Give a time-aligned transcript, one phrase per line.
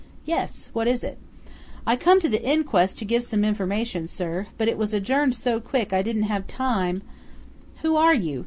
[0.25, 0.71] "Yes.
[0.73, 1.19] What is it?"
[1.85, 5.59] "I come to the inquest to give some information, sir, but it was adjourned so
[5.59, 7.03] quick I didn't have time"
[7.83, 8.39] "Who are you?"